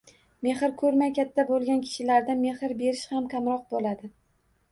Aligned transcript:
Mehr 0.45 0.61
ko‘rmay 0.81 1.11
katta 1.17 1.43
bo‘lgan 1.49 1.83
kishilarda 1.83 2.35
mehr 2.41 2.73
berish 2.81 3.05
ham 3.13 3.27
kamroq 3.35 3.67
bo‘ladi 3.75 4.13